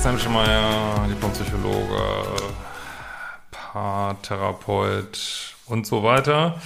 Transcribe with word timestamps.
Christian 0.00 0.18
Schemeier, 0.18 1.06
Diplompsychologe, 1.10 2.02
Paartherapeut 3.50 5.18
und 5.66 5.86
so 5.86 6.02
weiter. 6.02 6.58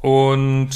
Und 0.00 0.70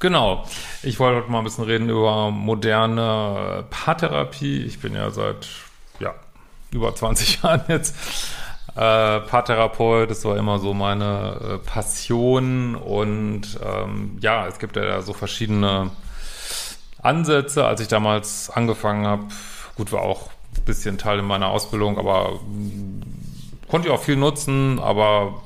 genau, 0.00 0.44
ich 0.82 1.00
wollte 1.00 1.22
heute 1.22 1.30
mal 1.30 1.38
ein 1.38 1.44
bisschen 1.44 1.64
reden 1.64 1.88
über 1.88 2.30
moderne 2.30 3.64
Paartherapie. 3.70 4.64
Ich 4.64 4.80
bin 4.80 4.94
ja 4.94 5.10
seit 5.10 5.48
ja, 5.98 6.12
über 6.72 6.94
20 6.94 7.36
Jahren 7.42 7.62
jetzt 7.68 7.96
äh, 8.76 9.20
Paartherapeut. 9.20 10.10
Das 10.10 10.26
war 10.26 10.36
immer 10.36 10.58
so 10.58 10.74
meine 10.74 11.40
äh, 11.40 11.58
Passion. 11.66 12.74
Und 12.74 13.58
ähm, 13.64 14.18
ja, 14.20 14.46
es 14.46 14.58
gibt 14.58 14.76
ja 14.76 15.00
so 15.00 15.14
verschiedene 15.14 15.90
Ansätze, 17.00 17.64
als 17.64 17.80
ich 17.80 17.88
damals 17.88 18.50
angefangen 18.50 19.06
habe. 19.06 19.28
Gut, 19.74 19.90
war 19.90 20.02
auch 20.02 20.28
bisschen 20.64 20.98
Teil 20.98 21.18
in 21.18 21.24
meiner 21.24 21.48
Ausbildung, 21.48 21.98
aber 21.98 22.40
mh, 22.48 23.04
konnte 23.68 23.88
ich 23.88 23.94
auch 23.94 24.02
viel 24.02 24.16
nutzen, 24.16 24.78
aber 24.78 25.42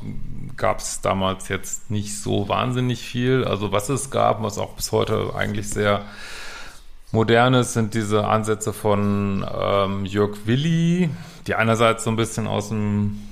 gab 0.57 0.79
es 0.79 1.01
damals 1.01 1.49
jetzt 1.49 1.91
nicht 1.91 2.19
so 2.19 2.49
wahnsinnig 2.49 3.01
viel. 3.03 3.45
Also 3.45 3.73
was 3.73 3.89
es 3.89 4.11
gab, 4.11 4.43
was 4.43 4.59
auch 4.59 4.73
bis 4.75 4.93
heute 4.93 5.33
eigentlich 5.37 5.69
sehr 5.69 6.03
modern 7.13 7.55
ist, 7.55 7.75
sind 7.75 7.95
diese 7.95 8.27
Ansätze 8.27 8.73
von 8.73 9.47
ähm, 9.59 10.05
Jörg 10.07 10.39
Willi, 10.47 11.11
die 11.47 11.55
einerseits 11.55 12.05
so 12.05 12.11
ein 12.11 12.17
bisschen 12.17 12.47
aus 12.47 12.69
dem 12.71 13.23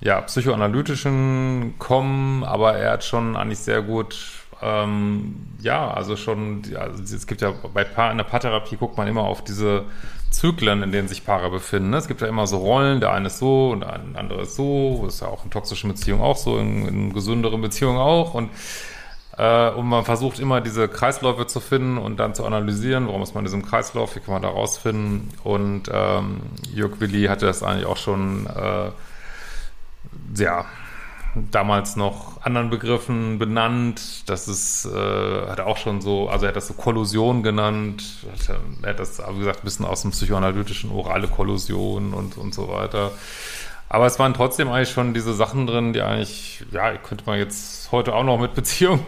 ja, 0.00 0.20
psychoanalytischen 0.22 1.74
kommen, 1.78 2.42
aber 2.42 2.74
er 2.74 2.92
hat 2.92 3.04
schon 3.04 3.36
eigentlich 3.36 3.60
sehr 3.60 3.82
gut 3.82 4.42
ähm, 4.62 5.34
ja, 5.60 5.92
also 5.92 6.16
schon, 6.16 6.62
also 6.78 7.02
es 7.02 7.26
gibt 7.26 7.40
ja 7.40 7.52
bei 7.74 7.82
Paar, 7.82 8.12
in 8.12 8.18
der 8.18 8.24
Paartherapie 8.24 8.76
guckt 8.76 8.96
man 8.96 9.08
immer 9.08 9.22
auf 9.22 9.42
diese 9.42 9.84
Zyklen, 10.32 10.82
in 10.82 10.92
denen 10.92 11.08
sich 11.08 11.24
Paare 11.24 11.50
befinden. 11.50 11.90
Ne? 11.90 11.98
Es 11.98 12.08
gibt 12.08 12.20
ja 12.20 12.26
immer 12.26 12.46
so 12.46 12.58
Rollen, 12.58 13.00
der 13.00 13.12
eine 13.12 13.28
ist 13.28 13.38
so 13.38 13.70
und 13.70 13.80
der 13.80 13.92
andere 14.14 14.42
ist 14.42 14.56
so. 14.56 15.04
Ist 15.06 15.20
ja 15.20 15.28
auch 15.28 15.44
in 15.44 15.50
toxischen 15.50 15.90
Beziehungen 15.90 16.22
auch 16.22 16.36
so, 16.36 16.58
in, 16.58 16.86
in 16.88 17.12
gesünderen 17.12 17.60
Beziehungen 17.60 17.98
auch. 17.98 18.34
Und, 18.34 18.50
äh, 19.38 19.70
und 19.70 19.86
man 19.86 20.04
versucht 20.04 20.40
immer 20.40 20.60
diese 20.60 20.88
Kreisläufe 20.88 21.46
zu 21.46 21.60
finden 21.60 21.98
und 21.98 22.18
dann 22.18 22.34
zu 22.34 22.44
analysieren, 22.44 23.06
warum 23.06 23.22
ist 23.22 23.34
man 23.34 23.42
in 23.42 23.46
diesem 23.46 23.64
Kreislauf, 23.64 24.16
wie 24.16 24.20
kann 24.20 24.34
man 24.34 24.42
da 24.42 24.48
rausfinden. 24.48 25.28
Und 25.44 25.84
ähm, 25.92 26.40
Jörg 26.74 27.00
Willi 27.00 27.24
hatte 27.26 27.46
das 27.46 27.62
eigentlich 27.62 27.86
auch 27.86 27.96
schon 27.96 28.46
äh, 28.46 28.90
ja, 30.42 30.64
damals 31.34 31.96
noch 31.96 32.42
anderen 32.42 32.70
Begriffen 32.70 33.38
benannt. 33.38 34.28
Das 34.28 34.48
ist, 34.48 34.84
äh, 34.84 35.46
hat 35.48 35.58
er 35.58 35.66
auch 35.66 35.78
schon 35.78 36.00
so, 36.00 36.28
also 36.28 36.44
er 36.44 36.48
hat 36.48 36.56
das 36.56 36.68
so 36.68 36.74
Kollusion 36.74 37.42
genannt. 37.42 38.04
Hat, 38.30 38.56
er 38.82 38.90
hat 38.90 38.98
das, 38.98 39.18
wie 39.18 39.38
gesagt, 39.38 39.60
ein 39.60 39.64
bisschen 39.64 39.86
aus 39.86 40.02
dem 40.02 40.10
psychoanalytischen 40.10 40.90
orale 40.90 41.28
Kollusion 41.28 42.12
und, 42.12 42.36
und 42.36 42.54
so 42.54 42.68
weiter. 42.68 43.12
Aber 43.88 44.06
es 44.06 44.18
waren 44.18 44.32
trotzdem 44.32 44.70
eigentlich 44.70 44.90
schon 44.90 45.12
diese 45.12 45.34
Sachen 45.34 45.66
drin, 45.66 45.92
die 45.92 46.00
eigentlich, 46.00 46.64
ja, 46.70 46.96
könnte 46.96 47.24
man 47.26 47.38
jetzt 47.38 47.92
heute 47.92 48.14
auch 48.14 48.24
noch 48.24 48.38
mit 48.38 48.54
Beziehung 48.54 49.04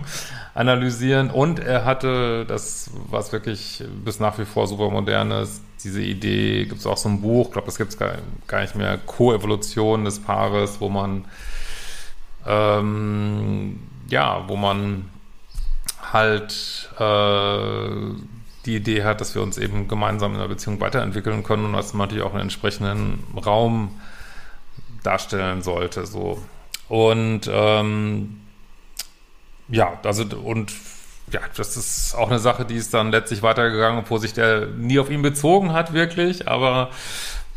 analysieren. 0.55 1.31
Und 1.31 1.59
er 1.59 1.85
hatte 1.85 2.45
das, 2.47 2.91
was 3.09 3.33
wirklich 3.33 3.83
bis 4.05 4.21
nach 4.21 4.39
wie 4.39 4.45
vor 4.45 4.67
super 4.67 4.91
modern 4.91 5.31
ist, 5.31 5.63
diese 5.83 6.03
Idee, 6.03 6.65
gibt 6.65 6.81
es 6.81 6.87
auch 6.87 6.97
so 6.97 7.09
ein 7.09 7.21
Buch, 7.21 7.47
ich 7.47 7.53
glaube, 7.53 7.67
das 7.67 7.77
gibt 7.77 7.91
es 7.91 7.99
gar, 7.99 8.13
gar 8.47 8.63
nicht 8.63 8.75
mehr, 8.75 8.99
Koevolution 8.99 10.05
des 10.05 10.19
Paares, 10.19 10.81
wo 10.81 10.89
man 10.89 11.25
ähm, 12.47 13.81
ja, 14.09 14.45
wo 14.47 14.57
man 14.57 15.09
halt 16.13 16.91
äh, 16.99 17.89
die 18.67 18.77
Idee 18.77 19.05
hat, 19.05 19.21
dass 19.21 19.35
wir 19.35 19.43
uns 19.43 19.59
eben 19.59 19.89
gemeinsam 19.89 20.35
in 20.35 20.41
der 20.41 20.49
Beziehung 20.49 20.81
weiterentwickeln 20.81 21.43
können 21.43 21.67
und 21.67 21.73
dass 21.75 21.93
man 21.93 22.07
natürlich 22.07 22.25
auch 22.25 22.33
einen 22.33 22.43
entsprechenden 22.43 23.23
Raum 23.45 24.01
darstellen 25.03 25.63
sollte. 25.63 26.07
So. 26.07 26.43
Und 26.89 27.43
ähm, 27.51 28.41
ja, 29.69 29.99
also 30.05 30.25
und 30.25 30.73
ja, 31.33 31.41
das 31.57 31.77
ist 31.77 32.15
auch 32.15 32.31
eine 32.31 32.39
Sache, 32.39 32.65
die 32.65 32.77
ist 32.77 32.93
dann 32.95 33.11
letztlich 33.11 33.43
weitergegangen, 33.43 34.01
obwohl 34.01 34.21
sich 34.21 34.35
der 34.35 34.67
nie 34.67 34.99
auf 34.99 35.11
ihn 35.11 35.23
bezogen 35.23 35.73
hat, 35.73 35.93
wirklich, 35.93 36.49
aber 36.49 36.91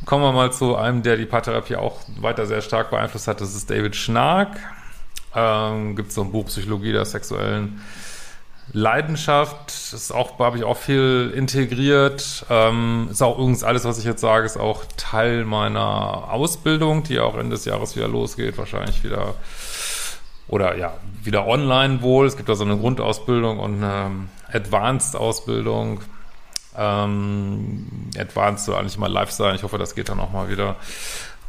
Kommen 0.05 0.23
wir 0.23 0.31
mal 0.31 0.51
zu 0.51 0.75
einem, 0.75 1.03
der 1.03 1.17
die 1.17 1.25
Paartherapie 1.25 1.75
auch 1.75 1.99
weiter 2.19 2.45
sehr 2.45 2.61
stark 2.61 2.91
beeinflusst 2.91 3.27
hat. 3.27 3.41
Das 3.41 3.55
ist 3.55 3.69
David 3.69 3.95
Schnark. 3.95 4.57
Ähm, 5.35 5.95
Gibt 5.95 6.11
so 6.11 6.21
ein 6.21 6.31
Buch 6.31 6.45
Psychologie 6.45 6.91
der 6.91 7.05
sexuellen 7.05 7.81
Leidenschaft. 8.73 9.71
Ist 9.71 10.11
auch, 10.13 10.39
habe 10.39 10.57
ich 10.57 10.63
auch 10.63 10.77
viel 10.77 11.33
integriert. 11.35 12.45
Ähm, 12.49 13.07
ist 13.11 13.21
auch 13.21 13.37
übrigens 13.37 13.63
alles, 13.63 13.85
was 13.85 13.97
ich 13.99 14.05
jetzt 14.05 14.21
sage, 14.21 14.45
ist 14.45 14.57
auch 14.57 14.83
Teil 14.97 15.45
meiner 15.45 16.31
Ausbildung, 16.31 17.03
die 17.03 17.19
auch 17.19 17.35
Ende 17.35 17.55
des 17.55 17.65
Jahres 17.65 17.95
wieder 17.95 18.07
losgeht. 18.07 18.57
Wahrscheinlich 18.57 19.03
wieder 19.03 19.35
oder 20.47 20.77
ja, 20.77 20.93
wieder 21.23 21.47
online 21.47 22.01
wohl. 22.01 22.25
Es 22.25 22.37
gibt 22.37 22.49
da 22.49 22.55
so 22.55 22.63
eine 22.63 22.77
Grundausbildung 22.77 23.59
und 23.59 23.83
eine 23.83 24.11
Advanced-Ausbildung 24.51 26.01
ähm, 26.77 27.88
Advanced 28.17 28.65
soll 28.65 28.75
eigentlich 28.75 28.97
mal 28.97 29.11
live 29.11 29.31
sein. 29.31 29.55
Ich 29.55 29.63
hoffe, 29.63 29.77
das 29.77 29.95
geht 29.95 30.09
dann 30.09 30.19
auch 30.19 30.31
mal 30.31 30.49
wieder. 30.49 30.75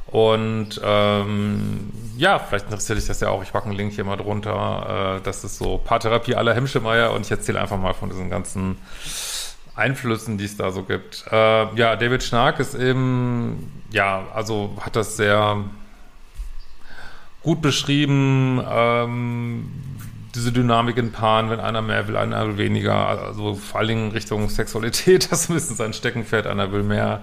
Und 0.06 0.81
ähm, 0.83 1.93
ja, 2.16 2.39
vielleicht 2.39 2.66
interessiert 2.66 2.99
dich 2.99 3.06
das 3.06 3.21
ja 3.21 3.28
auch. 3.28 3.43
Ich 3.43 3.53
packe 3.53 3.66
einen 3.66 3.77
Link 3.77 3.93
hier 3.93 4.05
mal 4.05 4.16
drunter. 4.16 5.19
Äh, 5.19 5.21
das 5.22 5.44
ist 5.44 5.59
so 5.59 5.78
Paartherapie 5.78 6.34
aller 6.34 6.55
Hemmschemeier 6.55 7.12
und 7.12 7.27
ich 7.27 7.31
erzähle 7.31 7.61
einfach 7.61 7.78
mal 7.78 7.93
von 7.93 8.09
diesen 8.09 8.31
ganzen 8.31 8.78
Einflüssen, 9.75 10.39
die 10.39 10.47
es 10.47 10.56
da 10.56 10.71
so 10.71 10.83
gibt. 10.83 11.25
Äh, 11.31 11.75
ja, 11.77 11.95
David 11.97 12.22
Schnark 12.22 12.59
ist 12.59 12.75
eben, 12.75 13.83
ja, 13.93 14.25
also 14.34 14.72
hat 14.81 14.97
das 14.97 15.16
sehr 15.16 15.62
gut 17.43 17.60
beschrieben, 17.60 18.62
ähm, 18.69 19.71
diese 20.34 20.53
Dynamik 20.53 20.97
in 20.97 21.12
Paaren, 21.12 21.50
wenn 21.50 21.61
einer 21.61 21.83
mehr 21.83 22.06
will, 22.09 22.16
einer 22.16 22.47
will 22.47 22.59
weniger, 22.59 22.94
also 22.94 23.55
vor 23.55 23.81
allen 23.81 23.89
Dingen 23.89 24.11
Richtung 24.12 24.49
Sexualität, 24.49 25.31
das 25.33 25.43
ist 25.43 25.50
ein 25.50 25.55
bisschen 25.55 25.77
sein 25.77 25.93
Steckenpferd, 25.93 26.47
einer 26.47 26.72
will 26.72 26.83
mehr 26.83 27.22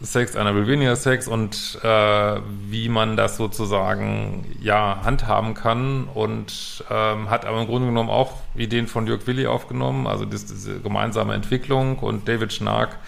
Sex, 0.00 0.36
einer 0.36 0.54
will 0.54 0.66
weniger 0.66 0.96
Sex. 0.96 1.28
Und 1.28 1.78
äh, 1.82 2.40
wie 2.68 2.88
man 2.88 3.16
das 3.16 3.36
sozusagen 3.36 4.56
ja 4.60 5.00
handhaben 5.04 5.54
kann. 5.54 6.08
Und 6.12 6.84
ähm, 6.90 7.30
hat 7.30 7.44
aber 7.44 7.60
im 7.60 7.66
Grunde 7.66 7.88
genommen 7.88 8.10
auch 8.10 8.32
Ideen 8.54 8.86
von 8.86 9.06
Jörg 9.06 9.26
Willi 9.26 9.46
aufgenommen, 9.46 10.06
also 10.06 10.24
das, 10.24 10.46
diese 10.46 10.80
gemeinsame 10.80 11.34
Entwicklung. 11.34 11.98
Und 11.98 12.28
David 12.28 12.52
Schnark 12.52 12.98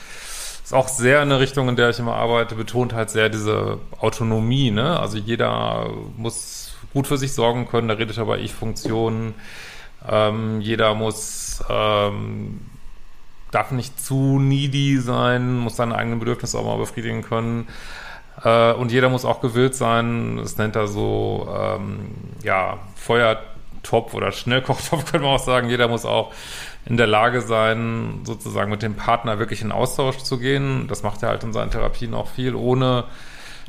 ist 0.62 0.74
auch 0.74 0.88
sehr 0.88 1.22
in 1.22 1.28
der 1.28 1.40
Richtung, 1.40 1.68
in 1.68 1.76
der 1.76 1.90
ich 1.90 1.98
immer 1.98 2.14
arbeite, 2.14 2.54
betont 2.54 2.92
halt 2.92 3.10
sehr 3.10 3.28
diese 3.28 3.78
Autonomie, 3.98 4.70
ne? 4.70 4.98
Also 4.98 5.18
jeder 5.18 5.90
muss 6.16 6.65
gut 6.92 7.06
für 7.06 7.18
sich 7.18 7.32
sorgen 7.32 7.68
können. 7.68 7.88
Da 7.88 7.94
redet 7.94 8.18
er 8.18 8.26
bei 8.26 8.38
Ich-Funktionen. 8.38 9.34
Ähm, 10.08 10.60
jeder 10.60 10.94
muss, 10.94 11.62
ähm, 11.68 12.60
darf 13.50 13.70
nicht 13.70 14.00
zu 14.00 14.38
needy 14.38 14.98
sein, 14.98 15.58
muss 15.58 15.76
seine 15.76 15.96
eigenen 15.96 16.18
Bedürfnisse 16.18 16.58
auch 16.58 16.64
mal 16.64 16.78
befriedigen 16.78 17.22
können. 17.22 17.68
Äh, 18.42 18.72
und 18.72 18.92
jeder 18.92 19.08
muss 19.08 19.24
auch 19.24 19.40
gewillt 19.40 19.74
sein, 19.74 20.36
das 20.36 20.58
nennt 20.58 20.76
er 20.76 20.88
so, 20.88 21.48
ähm, 21.50 22.10
ja, 22.42 22.78
Feuertopf 22.96 24.14
oder 24.14 24.32
Schnellkochtopf, 24.32 25.04
könnte 25.10 25.26
man 25.26 25.36
auch 25.36 25.44
sagen. 25.44 25.68
Jeder 25.68 25.88
muss 25.88 26.04
auch 26.04 26.32
in 26.84 26.96
der 26.96 27.06
Lage 27.06 27.40
sein, 27.40 28.20
sozusagen 28.24 28.70
mit 28.70 28.82
dem 28.82 28.94
Partner 28.94 29.38
wirklich 29.38 29.62
in 29.62 29.72
Austausch 29.72 30.18
zu 30.18 30.38
gehen. 30.38 30.86
Das 30.88 31.02
macht 31.02 31.22
er 31.22 31.30
halt 31.30 31.42
in 31.42 31.52
seinen 31.52 31.70
Therapien 31.70 32.14
auch 32.14 32.28
viel, 32.28 32.54
ohne 32.54 33.04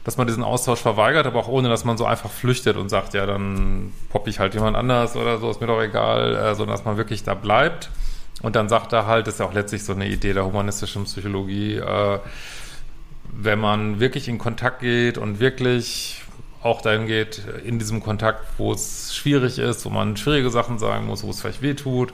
dass 0.08 0.16
man 0.16 0.26
diesen 0.26 0.46
Austausch 0.46 0.80
verweigert, 0.80 1.28
aber 1.28 1.38
auch 1.40 1.50
ohne, 1.50 1.68
dass 1.68 1.84
man 1.84 1.98
so 1.98 2.06
einfach 2.06 2.32
flüchtet 2.32 2.78
und 2.78 2.88
sagt, 2.88 3.14
ja, 3.14 3.26
dann 3.26 3.92
popp 4.08 4.30
ich 4.30 4.40
halt 4.40 4.54
jemand 4.54 4.78
anders 4.78 5.18
oder 5.18 5.38
so, 5.38 5.52
ist 5.52 5.60
mir 5.60 5.68
doch 5.68 5.82
egal, 5.82 6.34
äh, 6.34 6.56
sondern 6.56 6.78
dass 6.78 6.86
man 6.86 6.96
wirklich 6.96 7.24
da 7.24 7.34
bleibt. 7.34 7.90
Und 8.42 8.56
dann 8.56 8.70
sagt 8.70 8.94
er 8.94 9.06
halt, 9.06 9.28
das 9.28 9.34
ist 9.34 9.42
ja 9.42 9.46
auch 9.46 9.54
letztlich 9.54 9.84
so 9.84 9.92
eine 9.92 10.08
Idee 10.08 10.32
der 10.32 10.46
humanistischen 10.46 11.04
Psychologie, 11.04 11.76
äh, 11.76 12.20
wenn 13.34 13.60
man 13.60 14.00
wirklich 14.00 14.30
in 14.30 14.38
Kontakt 14.38 14.80
geht 14.80 15.18
und 15.18 15.42
wirklich 15.42 16.24
auch 16.64 16.82
dahin 16.82 17.06
geht, 17.06 17.42
in 17.66 17.78
diesem 17.78 18.02
Kontakt, 18.02 18.46
wo 18.58 18.72
es 18.72 19.14
schwierig 19.14 19.60
ist, 19.60 19.84
wo 19.84 19.90
man 19.90 20.16
schwierige 20.16 20.52
Sachen 20.52 20.80
sagen 20.80 21.06
muss, 21.06 21.26
wo 21.26 21.32
es 21.32 21.42
vielleicht 21.42 21.62
weh 21.62 21.74
tut, 21.74 22.14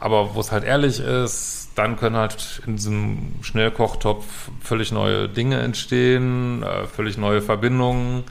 aber 0.00 0.34
wo 0.34 0.40
es 0.40 0.50
halt 0.50 0.64
ehrlich 0.64 0.98
ist, 0.98 1.61
dann 1.74 1.96
können 1.96 2.16
halt 2.16 2.62
in 2.66 2.76
diesem 2.76 3.34
Schnellkochtopf 3.42 4.50
völlig 4.60 4.92
neue 4.92 5.28
Dinge 5.28 5.60
entstehen, 5.60 6.62
äh, 6.62 6.86
völlig 6.86 7.16
neue 7.16 7.42
Verbindungen. 7.42 8.24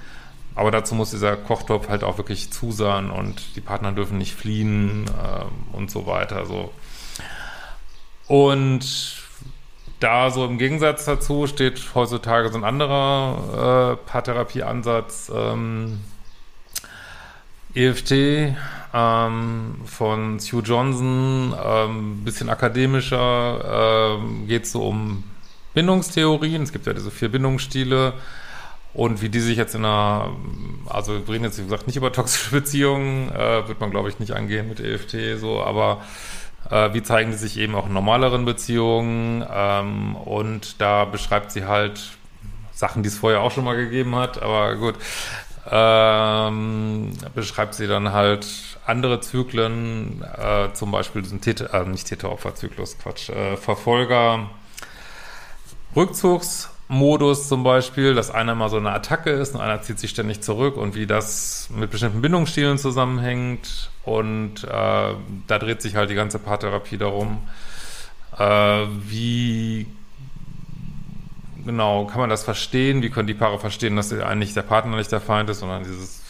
Aber 0.53 0.69
dazu 0.69 0.95
muss 0.95 1.11
dieser 1.11 1.37
Kochtopf 1.37 1.89
halt 1.89 2.03
auch 2.03 2.17
wirklich 2.17 2.51
zu 2.51 2.71
sein 2.71 3.09
und 3.09 3.55
die 3.55 3.61
Partner 3.61 3.93
dürfen 3.93 4.17
nicht 4.17 4.35
fliehen 4.35 5.05
äh, 5.07 5.75
und 5.75 5.89
so 5.89 6.05
weiter. 6.05 6.45
So. 6.45 6.71
Und 8.27 9.21
da 9.99 10.29
so 10.29 10.45
im 10.45 10.57
Gegensatz 10.57 11.05
dazu 11.05 11.47
steht 11.47 11.81
heutzutage 11.95 12.49
so 12.49 12.57
ein 12.57 12.63
anderer 12.63 13.93
äh, 13.93 14.09
Paartherapieansatz, 14.09 15.31
ähm, 15.33 16.01
EFT 17.73 18.55
ähm, 18.93 19.75
von 19.85 20.39
Sue 20.39 20.61
Johnson, 20.61 21.53
ähm, 21.63 22.23
bisschen 22.23 22.49
akademischer, 22.49 24.17
ähm, 24.19 24.47
geht 24.47 24.67
so 24.67 24.83
um 24.83 25.23
Bindungstheorien. 25.73 26.63
Es 26.63 26.71
gibt 26.71 26.85
ja 26.85 26.93
diese 26.93 27.11
vier 27.11 27.29
Bindungsstile 27.29 28.13
und 28.93 29.21
wie 29.21 29.29
die 29.29 29.39
sich 29.39 29.57
jetzt 29.57 29.75
in 29.75 29.85
einer, 29.85 30.31
also 30.89 31.13
wir 31.13 31.33
reden 31.33 31.45
jetzt 31.45 31.57
wie 31.57 31.63
gesagt 31.63 31.87
nicht 31.87 31.95
über 31.95 32.11
toxische 32.11 32.51
Beziehungen, 32.51 33.29
äh, 33.31 33.67
wird 33.67 33.79
man 33.79 33.91
glaube 33.91 34.09
ich 34.09 34.19
nicht 34.19 34.33
angehen 34.33 34.67
mit 34.67 34.79
EFT 34.79 35.39
so, 35.39 35.63
aber 35.63 36.01
äh, 36.69 36.93
wie 36.93 37.01
zeigen 37.01 37.31
die 37.31 37.37
sich 37.37 37.57
eben 37.57 37.75
auch 37.75 37.87
in 37.87 37.93
normaleren 37.93 38.45
Beziehungen? 38.45 39.45
Ähm, 39.49 40.15
und 40.15 40.81
da 40.81 41.05
beschreibt 41.05 41.51
sie 41.51 41.65
halt 41.65 42.11
Sachen, 42.73 43.03
die 43.03 43.09
es 43.09 43.17
vorher 43.17 43.41
auch 43.41 43.51
schon 43.51 43.63
mal 43.63 43.75
gegeben 43.75 44.15
hat, 44.15 44.41
aber 44.41 44.75
gut. 44.75 44.95
Ähm, 45.69 47.11
beschreibt 47.35 47.75
sie 47.75 47.87
dann 47.87 48.11
halt 48.13 48.47
andere 48.85 49.21
Zyklen, 49.21 50.23
äh, 50.23 50.73
zum 50.73 50.91
Beispiel 50.91 51.21
diesen 51.21 51.41
Täter, 51.41 51.73
äh, 51.73 51.85
nicht 51.85 52.07
Täter-Opfer-Zyklus, 52.07 52.97
Quatsch, 52.97 53.29
äh, 53.29 53.57
Verfolger, 53.57 54.49
Rückzugs- 55.95 56.69
Modus 56.91 57.47
zum 57.47 57.63
Beispiel, 57.63 58.13
dass 58.15 58.31
einer 58.31 58.53
mal 58.53 58.67
so 58.69 58.75
eine 58.75 58.91
Attacke 58.91 59.29
ist 59.29 59.55
und 59.55 59.61
einer 59.61 59.81
zieht 59.81 59.97
sich 59.97 60.09
ständig 60.09 60.41
zurück 60.41 60.75
und 60.75 60.93
wie 60.93 61.07
das 61.07 61.69
mit 61.73 61.89
bestimmten 61.89 62.21
Bindungsstilen 62.21 62.77
zusammenhängt. 62.77 63.89
Und 64.03 64.65
äh, 64.65 64.67
da 64.67 65.57
dreht 65.57 65.81
sich 65.81 65.95
halt 65.95 66.09
die 66.09 66.15
ganze 66.15 66.37
Paartherapie 66.37 66.97
darum, 66.97 67.47
äh, 68.37 68.85
wie 69.07 69.87
genau 71.65 72.05
kann 72.05 72.19
man 72.19 72.29
das 72.29 72.43
verstehen, 72.43 73.01
wie 73.01 73.09
können 73.09 73.27
die 73.27 73.33
Paare 73.33 73.59
verstehen, 73.59 73.95
dass 73.95 74.11
eigentlich 74.13 74.53
der 74.53 74.61
Partner 74.61 74.97
nicht 74.97 75.11
der 75.11 75.21
Feind 75.21 75.49
ist, 75.49 75.59
sondern 75.59 75.83
dieses, 75.83 76.21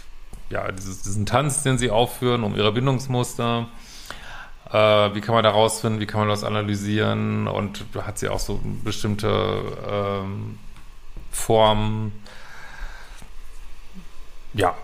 ja, 0.49 0.71
dieses, 0.71 1.01
diesen 1.03 1.25
Tanz, 1.25 1.63
den 1.63 1.77
sie 1.77 1.89
aufführen, 1.89 2.43
um 2.43 2.55
ihre 2.55 2.71
Bindungsmuster. 2.71 3.67
Äh, 4.71 5.15
wie 5.15 5.21
kann 5.21 5.35
man 5.35 5.43
da 5.43 5.49
rausfinden, 5.49 5.99
wie 5.99 6.05
kann 6.05 6.21
man 6.21 6.29
das 6.29 6.43
analysieren 6.43 7.47
und 7.47 7.85
hat 8.01 8.17
sie 8.17 8.29
auch 8.29 8.39
so 8.39 8.59
bestimmte 8.83 9.61
ähm, 9.89 10.57
Formen, 11.31 12.11
ja, 14.53 14.75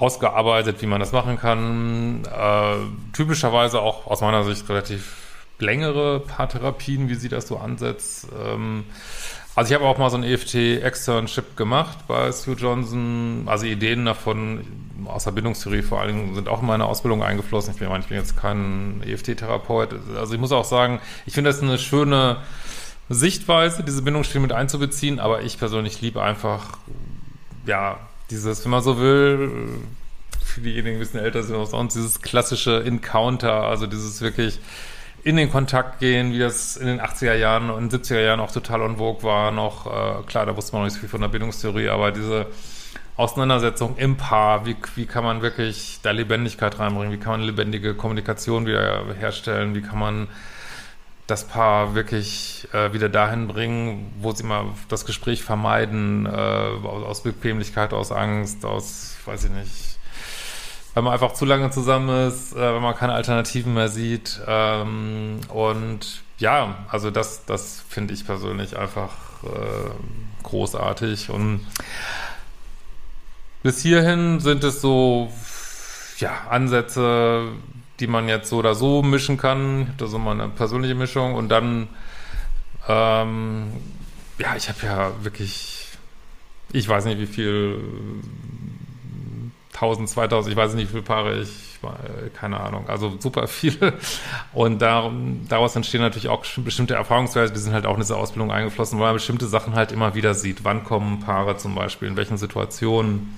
rausgearbeitet, 0.00 0.80
wie 0.82 0.86
man 0.86 1.00
das 1.00 1.12
machen 1.12 1.38
kann. 1.38 2.24
Äh, 2.24 2.76
typischerweise 3.12 3.80
auch 3.80 4.06
aus 4.06 4.20
meiner 4.20 4.44
Sicht 4.44 4.68
relativ 4.68 5.27
längere 5.58 6.20
Paartherapien, 6.20 7.08
wie 7.08 7.14
sie 7.14 7.28
das 7.28 7.48
so 7.48 7.56
ansetzt. 7.56 8.28
Ähm, 8.40 8.84
also 9.54 9.70
ich 9.70 9.74
habe 9.74 9.88
auch 9.88 9.98
mal 9.98 10.08
so 10.08 10.16
ein 10.16 10.22
EFT-Externship 10.22 11.56
gemacht 11.56 11.98
bei 12.06 12.30
Sue 12.30 12.54
Johnson. 12.54 13.42
Also 13.46 13.66
Ideen 13.66 14.04
davon 14.04 14.64
aus 15.06 15.24
der 15.24 15.32
Bindungstheorie 15.32 15.82
vor 15.82 16.00
allen 16.00 16.14
Dingen 16.14 16.34
sind 16.36 16.48
auch 16.48 16.60
in 16.60 16.66
meine 16.66 16.84
Ausbildung 16.84 17.24
eingeflossen. 17.24 17.72
Ich 17.72 17.80
bin, 17.80 17.90
ich 17.98 18.06
bin 18.06 18.18
jetzt 18.18 18.36
kein 18.36 19.02
EFT-Therapeut. 19.04 19.94
Also 20.16 20.34
ich 20.34 20.40
muss 20.40 20.52
auch 20.52 20.64
sagen, 20.64 21.00
ich 21.26 21.34
finde 21.34 21.50
das 21.50 21.60
eine 21.60 21.76
schöne 21.78 22.36
Sichtweise, 23.08 23.82
diese 23.82 24.02
Bindungsstile 24.02 24.42
mit 24.42 24.52
einzubeziehen. 24.52 25.18
Aber 25.18 25.42
ich 25.42 25.58
persönlich 25.58 26.00
liebe 26.00 26.22
einfach, 26.22 26.78
ja, 27.66 27.98
dieses, 28.30 28.64
wenn 28.64 28.70
man 28.70 28.82
so 28.82 29.00
will, 29.00 29.70
für 30.44 30.60
diejenigen, 30.60 30.86
die 30.86 30.96
ein 30.96 31.00
bisschen 31.00 31.20
älter 31.20 31.42
sind 31.42 31.56
als 31.56 31.70
sonst, 31.70 31.94
dieses 31.94 32.22
klassische 32.22 32.84
Encounter, 32.84 33.64
also 33.64 33.88
dieses 33.88 34.20
wirklich 34.20 34.60
in 35.24 35.36
den 35.36 35.50
Kontakt 35.50 35.98
gehen, 35.98 36.32
wie 36.32 36.38
das 36.38 36.76
in 36.76 36.86
den 36.86 37.00
80er 37.00 37.34
Jahren 37.34 37.70
und 37.70 37.92
70er 37.92 38.20
Jahren 38.20 38.40
auch 38.40 38.52
total 38.52 38.82
on 38.82 38.96
vogue 38.96 39.22
war. 39.22 39.50
Noch, 39.50 39.86
äh, 39.86 40.22
klar, 40.26 40.46
da 40.46 40.56
wusste 40.56 40.72
man 40.72 40.82
noch 40.82 40.86
nicht 40.86 40.94
so 40.94 41.00
viel 41.00 41.08
von 41.08 41.20
der 41.20 41.28
Bindungstheorie, 41.28 41.88
aber 41.88 42.12
diese 42.12 42.46
Auseinandersetzung 43.16 43.96
im 43.96 44.16
Paar, 44.16 44.64
wie, 44.64 44.76
wie 44.94 45.06
kann 45.06 45.24
man 45.24 45.42
wirklich 45.42 45.98
da 46.02 46.12
Lebendigkeit 46.12 46.78
reinbringen, 46.78 47.12
wie 47.12 47.18
kann 47.18 47.32
man 47.32 47.42
lebendige 47.42 47.94
Kommunikation 47.94 48.64
wieder 48.64 49.06
herstellen, 49.18 49.74
wie 49.74 49.82
kann 49.82 49.98
man 49.98 50.28
das 51.26 51.46
Paar 51.46 51.94
wirklich 51.94 52.66
äh, 52.72 52.92
wieder 52.92 53.08
dahin 53.08 53.48
bringen, 53.48 54.12
wo 54.20 54.32
sie 54.32 54.44
mal 54.44 54.66
das 54.88 55.04
Gespräch 55.04 55.42
vermeiden, 55.42 56.26
äh, 56.26 56.30
aus 56.30 57.22
Bequemlichkeit, 57.22 57.92
aus 57.92 58.12
Angst, 58.12 58.64
aus, 58.64 59.16
weiß 59.26 59.44
ich 59.44 59.50
nicht, 59.50 59.97
wenn 60.98 61.04
man 61.04 61.12
einfach 61.12 61.32
zu 61.32 61.44
lange 61.44 61.70
zusammen 61.70 62.26
ist, 62.26 62.56
äh, 62.56 62.74
wenn 62.74 62.82
man 62.82 62.96
keine 62.96 63.12
Alternativen 63.12 63.72
mehr 63.72 63.88
sieht. 63.88 64.40
Ähm, 64.48 65.38
und 65.48 66.24
ja, 66.38 66.74
also 66.88 67.12
das, 67.12 67.44
das 67.44 67.84
finde 67.88 68.14
ich 68.14 68.26
persönlich 68.26 68.76
einfach 68.76 69.12
äh, 69.44 70.42
großartig. 70.42 71.30
Und 71.30 71.64
bis 73.62 73.80
hierhin 73.80 74.40
sind 74.40 74.64
es 74.64 74.80
so 74.80 75.32
ja, 76.18 76.32
Ansätze, 76.50 77.52
die 78.00 78.08
man 78.08 78.26
jetzt 78.26 78.50
so 78.50 78.56
oder 78.56 78.74
so 78.74 79.04
mischen 79.04 79.36
kann. 79.36 79.82
Ich 79.82 79.86
habe 79.86 79.98
da 79.98 80.06
so 80.08 80.18
mal 80.18 80.32
eine 80.32 80.48
persönliche 80.48 80.96
Mischung. 80.96 81.36
Und 81.36 81.48
dann, 81.48 81.86
ähm, 82.88 83.68
ja, 84.38 84.56
ich 84.56 84.68
habe 84.68 84.78
ja 84.82 85.12
wirklich, 85.22 85.86
ich 86.72 86.88
weiß 86.88 87.04
nicht, 87.04 87.20
wie 87.20 87.26
viel 87.26 87.80
1000, 89.80 90.08
2000, 90.08 90.52
ich 90.52 90.56
weiß 90.56 90.74
nicht, 90.74 90.88
wie 90.88 90.92
viele 90.92 91.02
Paare 91.02 91.38
ich, 91.38 91.78
keine 92.34 92.58
Ahnung, 92.58 92.88
also 92.88 93.14
super 93.20 93.46
viele. 93.46 93.94
Und 94.52 94.82
darum, 94.82 95.46
daraus 95.48 95.76
entstehen 95.76 96.00
natürlich 96.00 96.28
auch 96.28 96.44
bestimmte 96.58 96.94
Erfahrungsweise, 96.94 97.52
die 97.52 97.60
sind 97.60 97.72
halt 97.72 97.86
auch 97.86 97.94
in 97.94 98.00
diese 98.00 98.16
Ausbildung 98.16 98.50
eingeflossen, 98.50 98.98
weil 98.98 99.06
man 99.06 99.14
bestimmte 99.14 99.46
Sachen 99.46 99.74
halt 99.74 99.92
immer 99.92 100.16
wieder 100.16 100.34
sieht. 100.34 100.64
Wann 100.64 100.82
kommen 100.82 101.20
Paare 101.20 101.56
zum 101.56 101.76
Beispiel, 101.76 102.08
in 102.08 102.16
welchen 102.16 102.38
Situationen? 102.38 103.34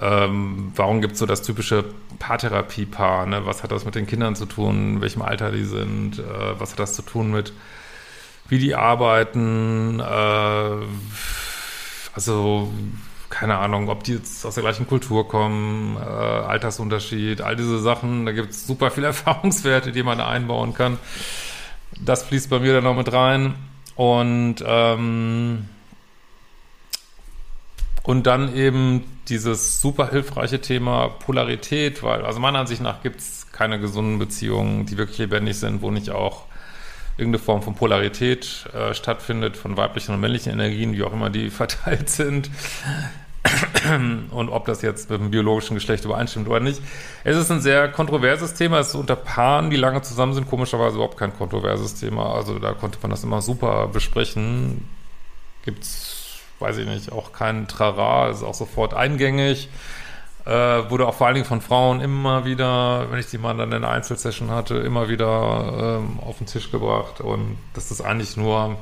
Ähm, 0.00 0.72
warum 0.76 1.00
gibt 1.00 1.14
es 1.14 1.18
so 1.18 1.26
das 1.26 1.42
typische 1.42 1.84
Paartherapie-Paar? 2.20 3.26
Ne? 3.26 3.44
Was 3.44 3.64
hat 3.64 3.72
das 3.72 3.84
mit 3.84 3.96
den 3.96 4.06
Kindern 4.06 4.36
zu 4.36 4.46
tun? 4.46 4.94
In 4.94 5.00
welchem 5.00 5.22
Alter 5.22 5.50
die 5.50 5.64
sind? 5.64 6.18
Äh, 6.20 6.60
was 6.60 6.72
hat 6.72 6.78
das 6.78 6.94
zu 6.94 7.02
tun 7.02 7.32
mit, 7.32 7.52
wie 8.48 8.58
die 8.58 8.74
arbeiten? 8.76 10.00
Äh, 10.00 10.86
also 12.14 12.72
keine 13.32 13.56
Ahnung, 13.56 13.88
ob 13.88 14.04
die 14.04 14.12
jetzt 14.12 14.44
aus 14.44 14.54
der 14.54 14.62
gleichen 14.62 14.86
Kultur 14.86 15.26
kommen, 15.26 15.96
äh, 15.96 16.00
Altersunterschied, 16.00 17.40
all 17.40 17.56
diese 17.56 17.80
Sachen. 17.80 18.26
Da 18.26 18.32
gibt 18.32 18.50
es 18.50 18.66
super 18.66 18.90
viele 18.90 19.06
Erfahrungswerte, 19.08 19.90
die 19.90 20.02
man 20.02 20.18
da 20.18 20.28
einbauen 20.28 20.74
kann. 20.74 20.98
Das 21.98 22.24
fließt 22.24 22.50
bei 22.50 22.58
mir 22.58 22.74
dann 22.74 22.84
noch 22.84 22.96
mit 22.96 23.10
rein. 23.10 23.54
Und, 23.96 24.56
ähm, 24.66 25.66
und 28.02 28.26
dann 28.26 28.54
eben 28.54 29.04
dieses 29.28 29.80
super 29.80 30.10
hilfreiche 30.10 30.60
Thema 30.60 31.08
Polarität, 31.08 32.02
weil, 32.02 32.24
also 32.26 32.38
meiner 32.38 32.58
Ansicht 32.58 32.82
nach 32.82 33.02
gibt 33.02 33.20
es 33.20 33.46
keine 33.50 33.80
gesunden 33.80 34.18
Beziehungen, 34.18 34.84
die 34.84 34.98
wirklich 34.98 35.18
lebendig 35.18 35.58
sind, 35.58 35.80
wo 35.80 35.90
nicht 35.90 36.10
auch 36.10 36.44
irgendeine 37.16 37.42
Form 37.42 37.62
von 37.62 37.74
Polarität 37.74 38.66
äh, 38.74 38.94
stattfindet, 38.94 39.56
von 39.56 39.76
weiblichen 39.76 40.14
und 40.14 40.20
männlichen 40.20 40.52
Energien, 40.52 40.92
wie 40.92 41.02
auch 41.02 41.12
immer 41.12 41.30
die 41.30 41.50
verteilt 41.62 42.10
sind. 42.10 42.50
und 44.30 44.48
ob 44.48 44.66
das 44.66 44.82
jetzt 44.82 45.10
mit 45.10 45.20
dem 45.20 45.30
biologischen 45.30 45.74
Geschlecht 45.74 46.04
übereinstimmt 46.04 46.48
oder 46.48 46.60
nicht. 46.60 46.80
Es 47.24 47.36
ist 47.36 47.50
ein 47.50 47.60
sehr 47.60 47.88
kontroverses 47.88 48.54
Thema. 48.54 48.78
Es 48.78 48.88
ist 48.88 48.94
unter 48.94 49.16
Paaren, 49.16 49.70
die 49.70 49.76
lange 49.76 50.02
zusammen 50.02 50.34
sind, 50.34 50.48
komischerweise 50.48 50.96
überhaupt 50.96 51.16
kein 51.16 51.36
kontroverses 51.36 51.94
Thema. 51.94 52.34
Also 52.34 52.58
da 52.58 52.72
konnte 52.72 52.98
man 53.02 53.10
das 53.10 53.24
immer 53.24 53.42
super 53.42 53.88
besprechen. 53.88 54.88
Gibt's, 55.64 56.40
weiß 56.60 56.78
ich 56.78 56.86
nicht, 56.86 57.12
auch 57.12 57.32
kein 57.32 57.66
Trara, 57.68 58.30
ist 58.30 58.42
auch 58.42 58.54
sofort 58.54 58.94
eingängig. 58.94 59.68
Äh, 60.44 60.50
wurde 60.90 61.06
auch 61.06 61.14
vor 61.14 61.28
allen 61.28 61.34
Dingen 61.34 61.46
von 61.46 61.60
Frauen 61.60 62.00
immer 62.00 62.44
wieder, 62.44 63.10
wenn 63.10 63.20
ich 63.20 63.26
die 63.26 63.38
mal 63.38 63.56
dann 63.56 63.70
in 63.70 63.76
einer 63.76 63.90
Einzelsession 63.90 64.50
hatte, 64.50 64.74
immer 64.74 65.08
wieder 65.08 66.00
ähm, 66.00 66.18
auf 66.20 66.38
den 66.38 66.46
Tisch 66.46 66.72
gebracht. 66.72 67.20
Und 67.20 67.58
das 67.74 67.92
ist 67.92 68.00
eigentlich 68.00 68.36
nur 68.36 68.76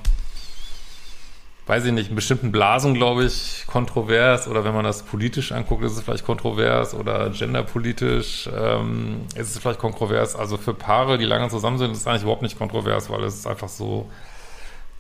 weiß 1.71 1.85
ich 1.85 1.93
nicht, 1.93 2.11
in 2.11 2.17
bestimmten 2.17 2.51
Blasen, 2.51 2.95
glaube 2.95 3.25
ich, 3.25 3.65
kontrovers 3.69 4.49
oder 4.49 4.65
wenn 4.65 4.75
man 4.75 4.85
das 4.85 5.05
politisch 5.05 5.53
anguckt, 5.53 5.85
ist 5.85 5.93
es 5.93 6.01
vielleicht 6.01 6.27
kontrovers 6.27 6.95
oder 6.95 7.31
genderpolitisch 7.31 8.51
ähm, 8.53 9.21
ist 9.37 9.55
es 9.55 9.59
vielleicht 9.61 9.79
kontrovers. 9.79 10.35
Also 10.35 10.57
für 10.57 10.75
Paare, 10.75 11.17
die 11.17 11.25
lange 11.25 11.49
zusammen 11.49 11.79
sind, 11.79 11.93
ist 11.93 11.99
es 11.99 12.07
eigentlich 12.09 12.23
überhaupt 12.23 12.43
nicht 12.43 12.59
kontrovers, 12.59 13.09
weil 13.09 13.23
es 13.23 13.47
einfach 13.47 13.69
so 13.69 14.11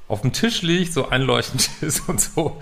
auf 0.06 0.20
dem 0.20 0.32
Tisch 0.32 0.62
liegt, 0.62 0.92
so 0.92 1.08
einleuchtend 1.08 1.68
ist 1.80 2.08
und 2.08 2.20
so 2.20 2.60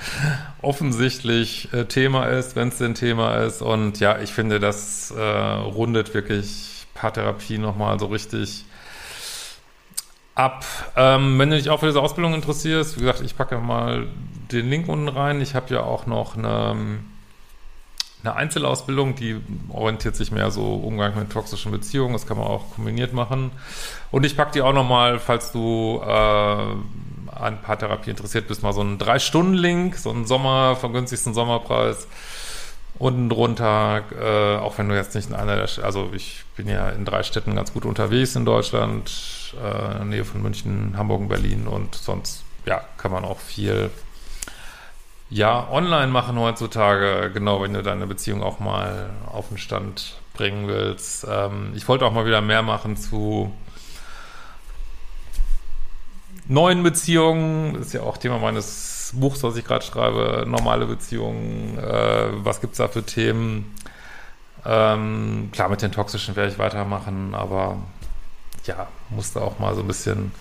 offensichtlich 0.62 1.70
äh, 1.74 1.84
Thema 1.84 2.28
ist, 2.28 2.56
wenn 2.56 2.68
es 2.68 2.78
denn 2.78 2.94
Thema 2.94 3.34
ist. 3.36 3.60
Und 3.60 4.00
ja, 4.00 4.20
ich 4.20 4.32
finde, 4.32 4.58
das 4.58 5.10
äh, 5.10 5.20
rundet 5.20 6.14
wirklich 6.14 6.86
Paartherapie 6.94 7.58
nochmal 7.58 8.00
so 8.00 8.06
richtig 8.06 8.64
ab. 10.38 10.64
Ähm, 10.96 11.38
wenn 11.38 11.50
du 11.50 11.56
dich 11.56 11.70
auch 11.70 11.80
für 11.80 11.86
diese 11.86 12.00
Ausbildung 12.00 12.34
interessierst, 12.34 12.96
wie 12.96 13.00
gesagt, 13.00 13.20
ich 13.20 13.36
packe 13.36 13.58
mal 13.58 14.06
den 14.52 14.70
Link 14.70 14.88
unten 14.88 15.08
rein. 15.08 15.40
Ich 15.40 15.54
habe 15.54 15.74
ja 15.74 15.82
auch 15.82 16.06
noch 16.06 16.36
eine, 16.36 16.76
eine 18.22 18.34
Einzelausbildung, 18.34 19.14
die 19.16 19.40
orientiert 19.68 20.16
sich 20.16 20.30
mehr 20.30 20.50
so 20.50 20.74
Umgang 20.74 21.18
mit 21.18 21.30
toxischen 21.30 21.72
Beziehungen. 21.72 22.12
Das 22.12 22.26
kann 22.26 22.38
man 22.38 22.46
auch 22.46 22.74
kombiniert 22.74 23.12
machen. 23.12 23.50
Und 24.10 24.24
ich 24.24 24.36
packe 24.36 24.52
die 24.52 24.62
auch 24.62 24.72
nochmal, 24.72 25.18
falls 25.18 25.52
du 25.52 26.00
äh, 26.02 26.06
an 26.06 27.60
Paartherapie 27.62 28.10
interessiert 28.10 28.48
bist, 28.48 28.62
mal 28.62 28.72
so 28.72 28.80
einen 28.80 28.98
Drei-Stunden-Link, 28.98 29.96
so 29.96 30.10
einen 30.10 30.26
Sommer, 30.26 30.76
vom 30.76 30.92
günstigsten 30.92 31.34
Sommerpreis 31.34 32.06
unten 32.98 33.28
drunter, 33.28 34.02
äh, 34.20 34.58
auch 34.58 34.78
wenn 34.78 34.88
du 34.88 34.96
jetzt 34.96 35.14
nicht 35.14 35.28
in 35.28 35.34
einer 35.34 35.56
der, 35.56 35.68
also 35.84 36.10
ich 36.12 36.44
bin 36.56 36.68
ja 36.68 36.90
in 36.90 37.04
drei 37.04 37.22
Städten 37.22 37.54
ganz 37.54 37.72
gut 37.72 37.84
unterwegs 37.84 38.34
in 38.34 38.44
Deutschland, 38.44 39.54
äh, 39.62 39.92
in 39.92 39.98
der 39.98 40.04
Nähe 40.04 40.24
von 40.24 40.42
München, 40.42 40.94
Hamburg 40.96 41.20
und 41.20 41.28
Berlin 41.28 41.66
und 41.66 41.94
sonst, 41.94 42.44
ja, 42.66 42.82
kann 42.96 43.12
man 43.12 43.24
auch 43.24 43.38
viel, 43.38 43.90
ja, 45.30 45.68
online 45.70 46.08
machen 46.08 46.38
heutzutage, 46.38 47.30
genau, 47.32 47.62
wenn 47.62 47.74
du 47.74 47.82
deine 47.82 48.06
Beziehung 48.06 48.42
auch 48.42 48.58
mal 48.58 49.10
auf 49.26 49.48
den 49.48 49.58
Stand 49.58 50.16
bringen 50.34 50.66
willst. 50.66 51.26
Ähm, 51.30 51.72
ich 51.76 51.86
wollte 51.86 52.04
auch 52.04 52.12
mal 52.12 52.26
wieder 52.26 52.40
mehr 52.40 52.62
machen 52.62 52.96
zu 52.96 53.52
neuen 56.46 56.82
Beziehungen, 56.82 57.74
das 57.74 57.88
ist 57.88 57.92
ja 57.92 58.02
auch 58.02 58.16
Thema 58.16 58.38
meines 58.38 58.97
Buch, 59.12 59.36
was 59.40 59.56
ich 59.56 59.64
gerade 59.64 59.84
schreibe, 59.84 60.44
normale 60.46 60.86
Beziehungen, 60.86 61.78
äh, 61.78 62.28
was 62.44 62.60
gibt 62.60 62.72
es 62.72 62.78
da 62.78 62.88
für 62.88 63.02
Themen? 63.02 63.74
Ähm, 64.64 65.50
klar, 65.52 65.68
mit 65.68 65.82
den 65.82 65.92
toxischen 65.92 66.36
werde 66.36 66.52
ich 66.52 66.58
weitermachen, 66.58 67.34
aber 67.34 67.78
ja, 68.64 68.88
musste 69.10 69.40
auch 69.40 69.58
mal 69.58 69.74
so 69.74 69.80
ein 69.80 69.86
bisschen 69.86 70.32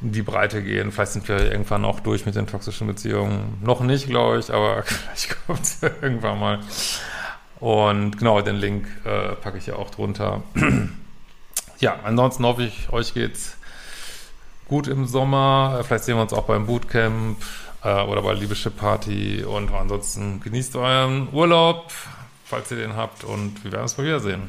in 0.00 0.12
die 0.12 0.22
Breite 0.22 0.62
gehen. 0.62 0.92
Vielleicht 0.92 1.12
sind 1.12 1.28
wir 1.28 1.50
irgendwann 1.50 1.84
auch 1.84 2.00
durch 2.00 2.26
mit 2.26 2.34
den 2.34 2.46
toxischen 2.46 2.86
Beziehungen. 2.86 3.58
Noch 3.62 3.80
nicht, 3.80 4.06
glaube 4.06 4.38
ich, 4.38 4.52
aber 4.52 4.82
vielleicht 4.84 5.46
kommt 5.46 5.62
es 5.62 5.82
irgendwann 5.82 6.38
mal. 6.38 6.60
Und 7.58 8.16
genau, 8.16 8.40
den 8.40 8.56
Link 8.56 8.86
äh, 9.04 9.34
packe 9.36 9.58
ich 9.58 9.66
ja 9.66 9.76
auch 9.76 9.90
drunter. 9.90 10.42
ja, 11.80 11.96
ansonsten 12.04 12.44
hoffe 12.44 12.62
ich, 12.62 12.90
euch 12.90 13.12
geht's 13.12 13.56
gut 14.66 14.86
im 14.86 15.06
Sommer. 15.06 15.82
Vielleicht 15.84 16.04
sehen 16.04 16.16
wir 16.16 16.22
uns 16.22 16.32
auch 16.32 16.44
beim 16.44 16.66
Bootcamp 16.66 17.36
äh, 17.82 18.02
oder 18.02 18.22
bei 18.22 18.32
Liebeschiff 18.32 18.76
Party. 18.76 19.44
Und 19.44 19.70
ansonsten 19.72 20.40
genießt 20.40 20.76
euren 20.76 21.32
Urlaub, 21.32 21.92
falls 22.44 22.70
ihr 22.70 22.78
den 22.78 22.96
habt. 22.96 23.24
Und 23.24 23.62
wir 23.64 23.72
werden 23.72 23.82
uns 23.82 23.96
mal 23.96 24.04
wiedersehen. 24.06 24.48